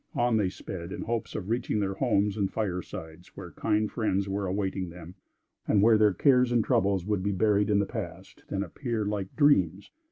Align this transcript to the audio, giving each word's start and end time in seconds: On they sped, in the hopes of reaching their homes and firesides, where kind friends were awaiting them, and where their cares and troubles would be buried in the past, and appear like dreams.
On 0.15 0.37
they 0.37 0.49
sped, 0.49 0.91
in 0.91 1.01
the 1.01 1.05
hopes 1.05 1.35
of 1.35 1.47
reaching 1.47 1.79
their 1.79 1.93
homes 1.93 2.35
and 2.35 2.51
firesides, 2.51 3.37
where 3.37 3.51
kind 3.51 3.91
friends 3.91 4.27
were 4.27 4.47
awaiting 4.47 4.89
them, 4.89 5.13
and 5.67 5.83
where 5.83 5.95
their 5.99 6.11
cares 6.11 6.51
and 6.51 6.65
troubles 6.65 7.05
would 7.05 7.21
be 7.21 7.31
buried 7.31 7.69
in 7.69 7.77
the 7.77 7.85
past, 7.85 8.43
and 8.49 8.63
appear 8.63 9.05
like 9.05 9.35
dreams. 9.35 9.91